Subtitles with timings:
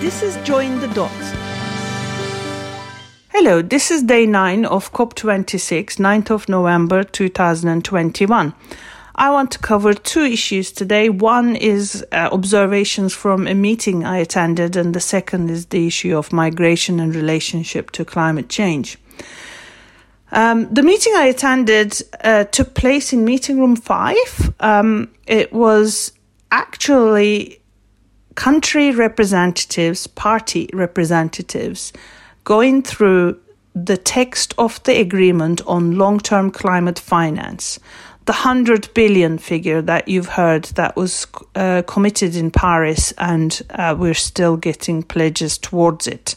[0.00, 1.32] This is Join the Dots.
[3.30, 8.54] Hello, this is day 9 of COP26, 9th of November 2021.
[9.14, 11.08] I want to cover two issues today.
[11.08, 16.14] One is uh, observations from a meeting I attended, and the second is the issue
[16.14, 18.98] of migration and relationship to climate change.
[20.30, 24.54] Um, the meeting I attended uh, took place in meeting room five.
[24.60, 26.12] Um, it was
[26.50, 27.62] actually
[28.36, 31.92] country representatives, party representatives,
[32.44, 33.40] going through
[33.74, 37.80] the text of the agreement on long term climate finance.
[38.26, 43.94] The 100 billion figure that you've heard that was uh, committed in Paris, and uh,
[43.96, 46.34] we're still getting pledges towards it.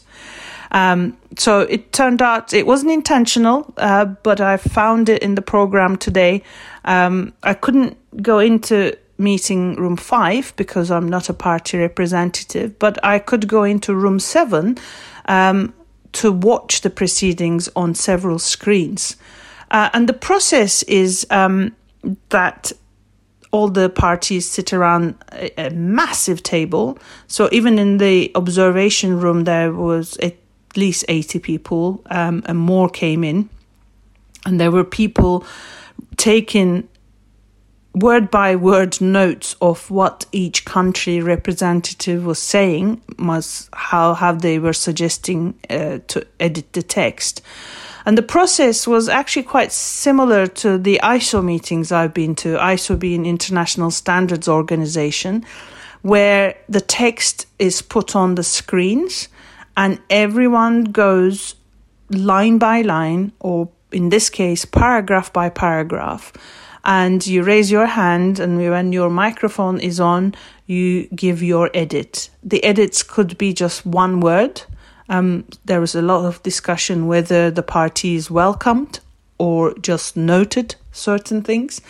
[0.70, 5.42] Um, so it turned out it wasn't intentional, uh, but I found it in the
[5.42, 6.42] program today.
[6.84, 13.02] Um, I couldn't go into meeting room five because I'm not a party representative, but
[13.04, 14.78] I could go into room seven
[15.26, 15.72] um,
[16.12, 19.16] to watch the proceedings on several screens.
[19.70, 21.76] Uh, and the process is um,
[22.30, 22.72] that
[23.52, 26.98] all the parties sit around a, a, massive table.
[27.26, 30.36] So even in the observation room, there was at
[30.76, 33.48] least 80 people, um, and more came in.
[34.46, 35.44] And there were people
[36.16, 36.88] taking
[37.94, 43.02] word by word notes of what each country representative was saying,
[43.72, 47.42] how, how they were suggesting uh, to edit the text.
[48.06, 52.98] And the process was actually quite similar to the ISO meetings I've been to, ISO
[52.98, 55.44] being International Standards Organization,
[56.02, 59.28] where the text is put on the screens
[59.76, 61.56] and everyone goes
[62.08, 66.32] line by line, or in this case, paragraph by paragraph
[66.84, 70.34] and you raise your hand and when your microphone is on
[70.66, 72.30] you give your edit.
[72.44, 74.62] The edits could be just one word.
[75.08, 79.00] Um, there was a lot of discussion whether the parties welcomed
[79.38, 81.80] or just noted certain things.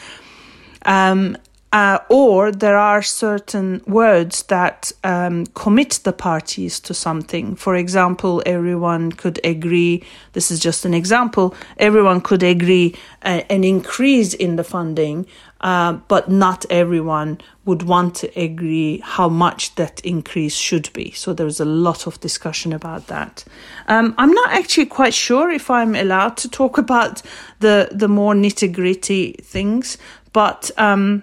[0.86, 1.36] Um,
[1.72, 7.54] uh, or there are certain words that um, commit the parties to something.
[7.54, 13.62] For example, everyone could agree, this is just an example, everyone could agree uh, an
[13.62, 15.26] increase in the funding,
[15.60, 21.12] uh, but not everyone would want to agree how much that increase should be.
[21.12, 23.44] So there's a lot of discussion about that.
[23.86, 27.22] Um, I'm not actually quite sure if I'm allowed to talk about
[27.60, 29.98] the, the more nitty gritty things,
[30.32, 30.72] but.
[30.76, 31.22] Um,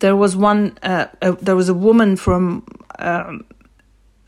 [0.00, 2.64] there was one uh, uh, there was a woman from
[2.98, 3.44] um,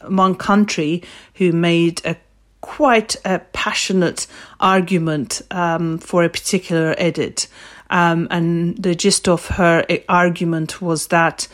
[0.06, 1.03] one country
[1.34, 2.17] who made a
[2.61, 4.27] quite a passionate
[4.61, 7.49] argument um, for a particular edit.
[7.91, 11.49] Um, and the gist of her uh, argument was that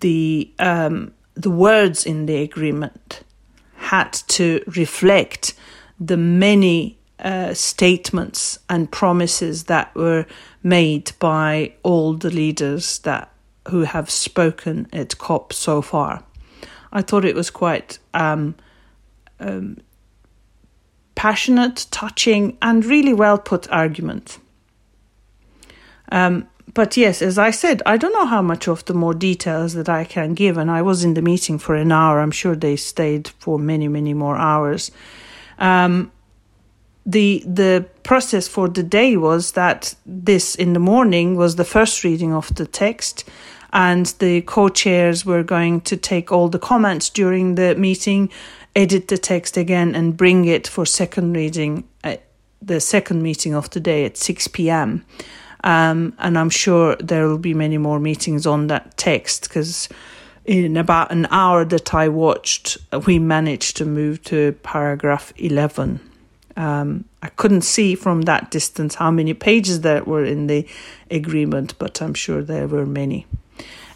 [0.00, 3.22] the um, the words in the agreement
[3.76, 5.54] had to reflect
[6.00, 10.26] the many uh, statements and promises that were
[10.62, 13.30] made by all the leaders that
[13.68, 16.22] who have spoken at COP so far.
[16.92, 18.54] I thought it was quite um,
[19.40, 19.78] um,
[21.14, 24.38] passionate, touching, and really well put argument.
[26.12, 29.74] Um, but yes, as I said, I don't know how much of the more details
[29.74, 32.20] that I can give, and I was in the meeting for an hour.
[32.20, 34.90] I'm sure they stayed for many, many more hours.
[35.58, 36.12] Um,
[37.06, 42.02] the the process for the day was that this in the morning was the first
[42.04, 43.24] reading of the text
[43.72, 48.30] and the co-chairs were going to take all the comments during the meeting,
[48.74, 52.24] edit the text again, and bring it for second reading at
[52.62, 55.04] the second meeting of the day at 6 p.m.
[55.64, 59.88] Um, and I'm sure there will be many more meetings on that text because
[60.44, 66.00] in about an hour that I watched, we managed to move to paragraph 11.
[66.56, 70.66] Um, I couldn't see from that distance how many pages there were in the
[71.10, 73.26] agreement, but I'm sure there were many.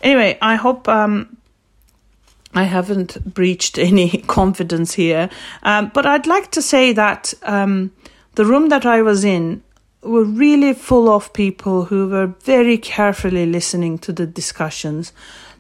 [0.03, 1.37] Anyway, I hope um,
[2.55, 5.31] I haven't breached any confidence here.
[5.63, 7.93] Um, but I'd like to say that um,
[8.35, 9.63] the room that I was in
[10.03, 15.13] were really full of people who were very carefully listening to the discussions.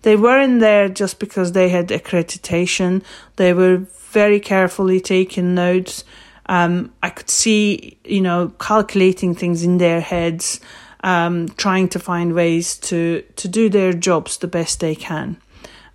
[0.02, 3.02] They weren't there just because they had accreditation.
[3.36, 3.78] They were
[4.10, 6.04] very carefully taking notes.
[6.46, 10.60] Um, I could see, you know, calculating things in their heads
[11.02, 15.36] um, trying to find ways to to do their jobs the best they can.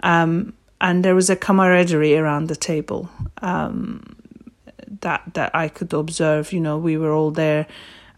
[0.02, 3.10] Um, and there was a camaraderie around the table
[3.42, 4.16] um,
[5.02, 6.52] that that I could observe.
[6.52, 7.68] You know, we were all there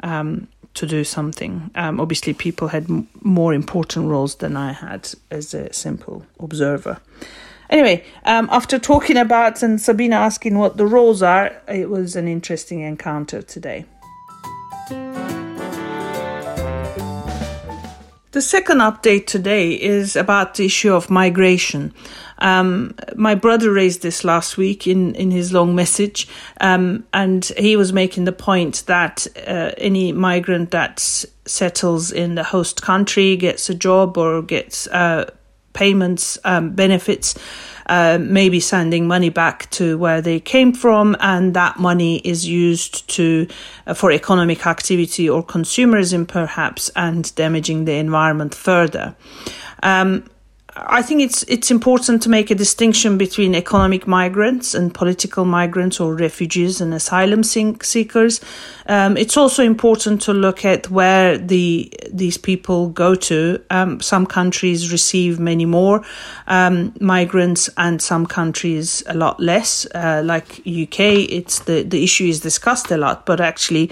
[0.01, 1.71] um, to do something.
[1.75, 6.99] Um, obviously, people had m- more important roles than I had as a simple observer.
[7.69, 12.27] Anyway, um, after talking about and Sabina asking what the roles are, it was an
[12.27, 13.85] interesting encounter today.
[18.31, 21.93] The second update today is about the issue of migration.
[22.39, 26.27] Um, my brother raised this last week in, in his long message,
[26.61, 32.43] um, and he was making the point that uh, any migrant that settles in the
[32.43, 35.31] host country, gets a job, or gets uh,
[35.77, 37.37] payments, um, benefits,
[37.85, 43.07] uh, maybe sending money back to where they came from, and that money is used
[43.07, 43.47] to
[43.85, 49.15] uh, for economic activity or consumerism, perhaps, and damaging the environment further.
[49.83, 50.23] Um,
[50.85, 55.99] I think it's it's important to make a distinction between economic migrants and political migrants
[55.99, 58.41] or refugees and asylum seekers.
[58.85, 63.59] Um, it's also important to look at where the these people go to.
[63.71, 66.03] Um, some countries receive many more
[66.47, 69.87] um, migrants, and some countries a lot less.
[69.95, 70.99] Uh, like UK,
[71.29, 73.89] it's the the issue is discussed a lot, but actually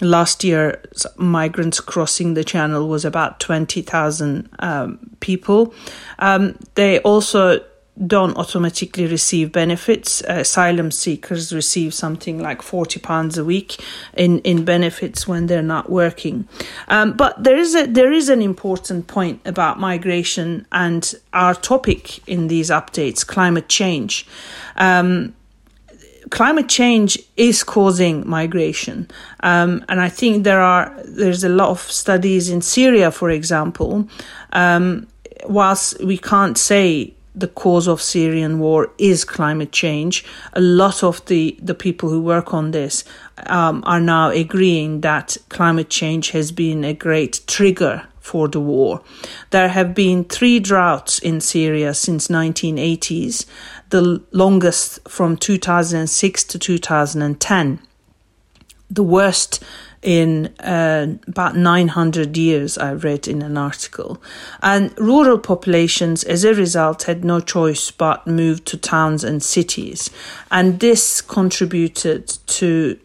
[0.00, 0.82] last year
[1.16, 5.74] migrants crossing the channel was about 20,000 um, people.
[6.18, 7.60] Um, they also
[8.06, 10.20] don't automatically receive benefits.
[10.22, 13.80] Asylum seekers receive something like forty pounds a week
[14.14, 16.48] in, in benefits when they're not working.
[16.88, 22.26] Um, but there is a there is an important point about migration and our topic
[22.28, 24.26] in these updates: climate change.
[24.76, 25.34] Um,
[26.30, 29.08] climate change is causing migration,
[29.40, 34.08] um, and I think there are there's a lot of studies in Syria, for example.
[34.52, 35.06] Um,
[35.46, 41.24] whilst we can't say the cause of Syrian war is climate change, a lot of
[41.26, 43.04] the the people who work on this
[43.46, 49.00] um, are now agreeing that climate change has been a great trigger for the war.
[49.50, 53.46] There have been three droughts in Syria since 1980s,
[53.88, 57.80] the longest from 2006 to 2010.
[58.90, 59.64] The worst
[60.02, 64.22] in uh, about 900 years, I read in an article.
[64.62, 70.10] And rural populations, as a result, had no choice but move to towns and cities.
[70.50, 72.28] And this contributed
[72.58, 72.98] to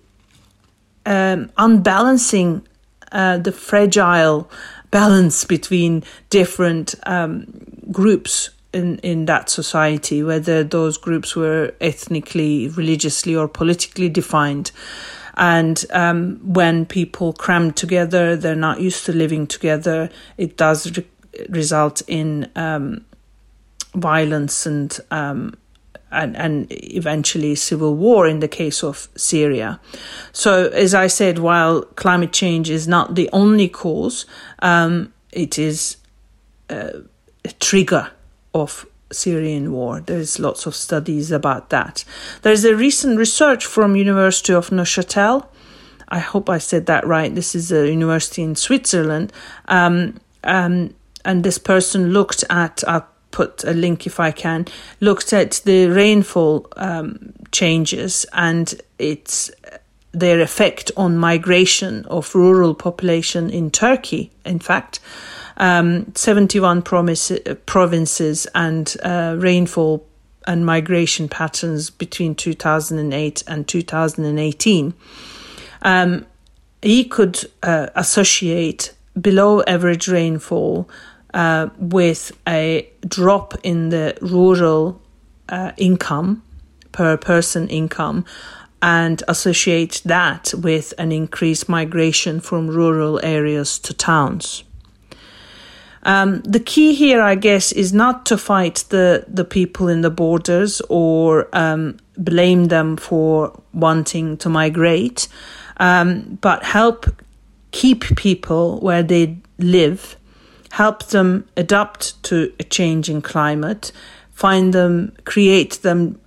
[1.05, 2.67] um, unbalancing
[3.13, 4.49] uh, the fragile
[4.93, 7.47] balance between different um,
[7.91, 14.71] groups in, in that society, whether those groups were ethnically, religiously, or politically defined.
[15.35, 20.11] And um, when people cram together, they're not used to living together.
[20.37, 21.07] It does re-
[21.49, 23.03] result in um,
[23.95, 25.55] violence and um,
[26.13, 29.80] and, and eventually civil war in the case of Syria.
[30.31, 34.25] So, as I said, while climate change is not the only cause,
[34.60, 35.98] um, it is
[36.69, 37.00] uh,
[37.44, 38.12] a trigger
[38.54, 40.00] of Syrian war.
[40.00, 42.04] There's lots of studies about that.
[42.42, 45.45] There's a recent research from University of Neuchâtel.
[46.10, 47.33] I hope I said that right.
[47.33, 49.33] This is a university in Switzerland.
[49.68, 50.94] Um, um,
[51.25, 54.65] and this person looked at, I'll put a link if I can,
[55.01, 59.51] looked at the rainfall um, changes and its
[60.13, 65.00] their effect on migration of rural population in Turkey, in fact
[65.57, 67.31] um, 71 promise,
[67.65, 70.06] provinces and uh, rainfall
[70.47, 74.93] and migration patterns between 2008 and 2018.
[75.84, 76.25] Um,
[76.81, 80.89] he could uh, associate below average rainfall
[81.33, 85.01] uh, with a drop in the rural
[85.49, 86.43] uh, income
[86.91, 88.25] per person income
[88.81, 94.63] and associate that with an increased migration from rural areas to towns.
[96.03, 100.09] Um, the key here, I guess, is not to fight the, the people in the
[100.09, 105.29] borders or um, blame them for wanting to migrate,
[105.77, 107.05] um, but help
[107.71, 110.17] keep people where they live,
[110.74, 113.92] help them adapt to a changing climate,
[114.32, 116.20] find them, create them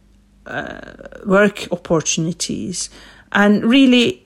[0.47, 0.93] uh,
[1.25, 2.89] work opportunities,
[3.33, 4.23] and really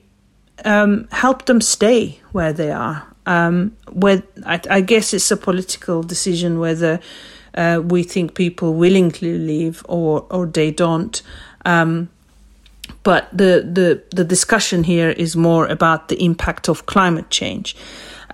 [0.63, 3.03] um, help them stay where they are.
[3.25, 6.99] Um, where I, I, guess it's a political decision whether
[7.55, 11.21] uh, we think people willingly leave or or they don't.
[11.65, 12.09] Um,
[13.03, 17.75] but the, the the discussion here is more about the impact of climate change.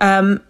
[0.00, 0.40] Um,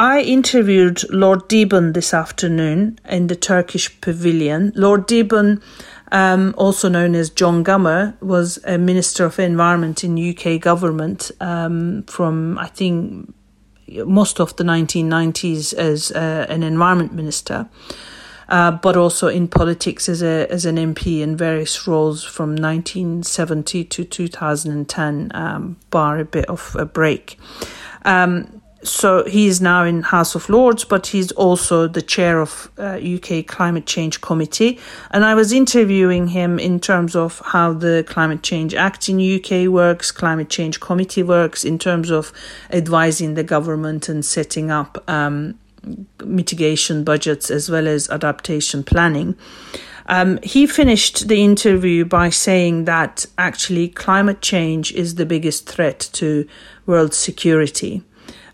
[0.00, 4.72] I interviewed Lord Deben this afternoon in the Turkish pavilion.
[4.74, 5.60] Lord Deben,
[6.10, 12.04] um, also known as John Gummer, was a Minister of Environment in UK government um,
[12.04, 13.34] from, I think,
[13.88, 17.68] most of the 1990s as uh, an environment minister.
[18.48, 23.84] uh, but also in politics as a as an MP in various roles from 1970
[23.84, 27.38] to 2010, um, bar a bit of a break.
[28.04, 32.70] Um, so he is now in House of Lords, but he's also the chair of
[32.78, 34.78] uh, UK Climate Change Committee.
[35.10, 39.68] And I was interviewing him in terms of how the Climate Change Act in UK
[39.68, 42.32] works, Climate Change Committee works, in terms of
[42.70, 45.58] advising the government and setting up um,
[46.24, 49.36] mitigation budgets as well as adaptation planning.
[50.06, 56.00] Um, he finished the interview by saying that actually climate change is the biggest threat
[56.14, 56.48] to
[56.84, 58.02] world security.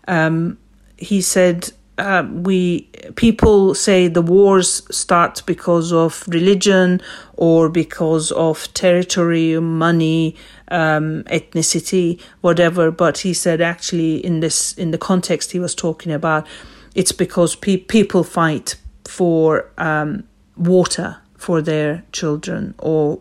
[0.07, 0.57] Um,
[0.97, 7.01] he said, uh, "We people say the wars start because of religion
[7.33, 10.35] or because of territory, money,
[10.69, 16.11] um, ethnicity, whatever." But he said, actually, in this in the context he was talking
[16.11, 16.47] about,
[16.95, 20.23] it's because pe- people fight for um,
[20.55, 23.19] water for their children or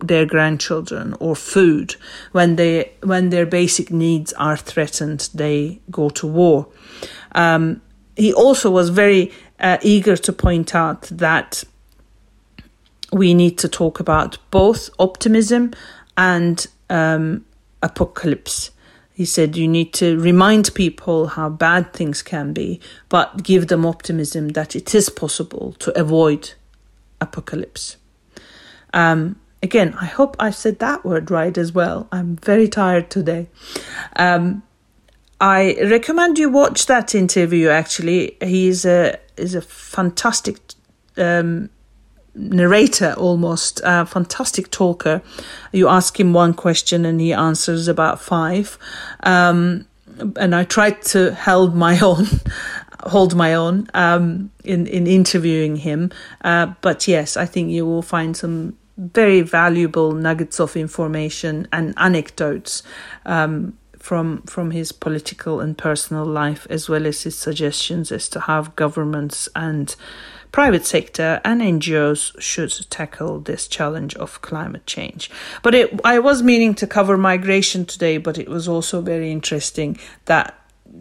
[0.00, 1.96] their grandchildren or food
[2.32, 6.68] when they when their basic needs are threatened they go to war.
[7.32, 7.82] Um,
[8.16, 11.64] he also was very uh, eager to point out that
[13.12, 15.72] we need to talk about both optimism
[16.16, 17.44] and um,
[17.82, 18.70] apocalypse.
[19.14, 23.84] He said you need to remind people how bad things can be but give them
[23.84, 26.52] optimism that it is possible to avoid
[27.20, 27.96] apocalypse.
[28.94, 32.06] Um, Again, I hope I said that word right as well.
[32.12, 33.48] I'm very tired today.
[34.14, 34.62] Um,
[35.40, 37.68] I recommend you watch that interview.
[37.68, 40.58] Actually, he's a is a fantastic
[41.16, 41.70] um,
[42.34, 45.22] narrator, almost a fantastic talker.
[45.72, 48.78] You ask him one question and he answers about five.
[49.22, 49.86] Um,
[50.36, 52.26] and I tried to hold my own,
[53.04, 56.10] hold my own um, in in interviewing him.
[56.42, 61.94] Uh, but yes, I think you will find some very valuable nuggets of information and
[61.96, 62.82] anecdotes
[63.24, 68.40] um, from from his political and personal life, as well as his suggestions as to
[68.40, 69.94] how governments and
[70.50, 75.30] private sector and NGOs should tackle this challenge of climate change.
[75.62, 79.98] But it, I was meaning to cover migration today, but it was also very interesting
[80.24, 80.57] that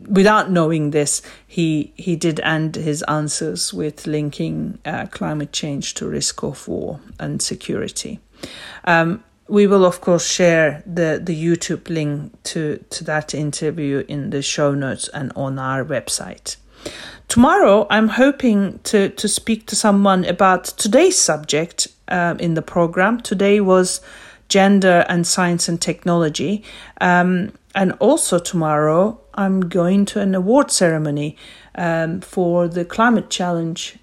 [0.08, 6.08] without knowing this, he he did end his answers with linking uh, climate change to
[6.08, 8.20] risk of war and security.
[8.86, 14.30] Um, we will of course share the the YouTube link to to that interview in
[14.30, 16.58] the show notes and on our website.
[17.28, 23.22] Tomorrow, I'm hoping to to speak to someone about today's subject um, in the program.
[23.22, 24.02] Today was
[24.50, 26.64] gender and science and technology.
[27.02, 31.38] Um, and also tomorrow, I'm going to an award ceremony
[31.76, 33.98] um, for the Climate Challenge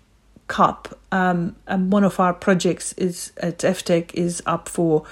[0.46, 0.98] Cup.
[1.10, 5.04] Um, and one of our projects is at FTech is up for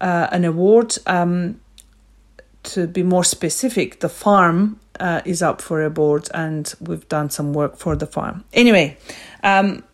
[0.00, 0.96] uh, an award.
[1.06, 1.60] Um,
[2.64, 7.30] to be more specific, the farm uh, is up for a board, and we've done
[7.30, 8.44] some work for the farm.
[8.52, 8.96] Anyway,
[9.42, 9.84] um,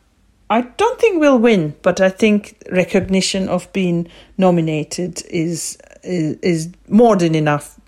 [0.48, 6.70] I don't think we'll win, but I think recognition of being nominated is is, is
[6.88, 7.78] more than enough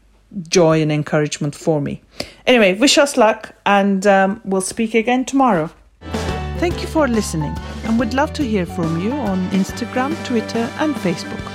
[0.49, 2.03] joy and encouragement for me.
[2.47, 5.71] Anyway, wish us luck and um, we'll speak again tomorrow.
[6.59, 10.95] Thank you for listening and we'd love to hear from you on Instagram, Twitter, and
[10.95, 11.54] Facebook.